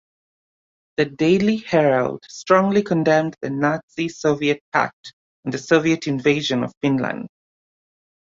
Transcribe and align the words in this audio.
The 0.97 1.05
"Daily 1.05 1.57
Herald" 1.57 2.23
strongly 2.27 2.81
condemned 2.81 3.35
the 3.39 3.51
Nazi-Soviet 3.51 4.59
Pact 4.73 5.13
and 5.45 5.53
the 5.53 5.59
Soviet 5.59 6.07
invasion 6.07 6.63
of 6.63 6.73
Finland. 6.81 7.27